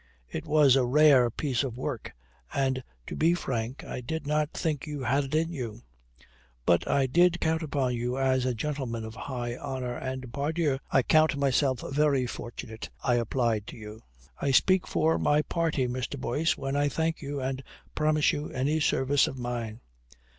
It 0.27 0.47
was 0.47 0.75
a 0.75 0.83
rare 0.83 1.29
piece 1.29 1.63
of 1.63 1.77
work, 1.77 2.13
and 2.51 2.83
to 3.05 3.15
be 3.15 3.35
frank, 3.35 3.83
I 3.83 4.01
did 4.01 4.25
not 4.25 4.51
think 4.51 4.87
you 4.87 5.03
had 5.03 5.25
it 5.25 5.35
in 5.35 5.53
you. 5.53 5.83
But 6.65 6.87
I 6.87 7.05
did 7.05 7.39
count 7.39 7.61
upon 7.61 7.93
you 7.93 8.17
as 8.17 8.43
a 8.43 8.55
gentleman 8.55 9.05
of 9.05 9.13
high 9.13 9.57
honour, 9.57 9.95
and, 9.95 10.33
pardieu, 10.33 10.79
I 10.89 11.03
count 11.03 11.37
myself 11.37 11.83
very 11.93 12.25
fortunate 12.25 12.89
I 13.03 13.13
applied 13.17 13.67
to 13.67 13.77
you. 13.77 14.01
I 14.41 14.49
speak 14.49 14.87
for 14.87 15.19
my 15.19 15.43
party, 15.43 15.87
Mr. 15.87 16.19
Boyce, 16.19 16.57
when 16.57 16.75
I 16.75 16.89
thank 16.89 17.21
you 17.21 17.39
and 17.39 17.61
promise 17.93 18.33
you 18.33 18.49
any 18.49 18.79
service 18.79 19.27
of 19.27 19.37
mine." 19.37 19.81